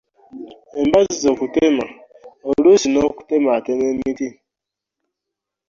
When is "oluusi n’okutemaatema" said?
2.49-3.83